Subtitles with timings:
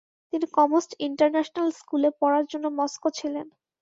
[0.33, 3.47] তিনি কমোস্ট ইন্টারন্যাশনাল স্কুলে পড়ার জন্য মস্কো ছিলেন।